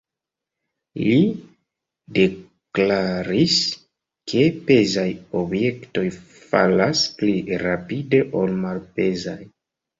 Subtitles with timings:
[1.01, 1.17] Li
[2.15, 3.59] deklaris,
[4.33, 5.05] ke pezaj
[5.43, 7.39] objektoj falas pli
[7.69, 9.41] rapide ol malpezaj.